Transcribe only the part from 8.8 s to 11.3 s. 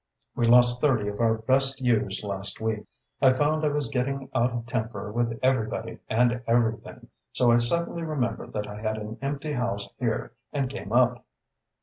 had an empty house here and came up."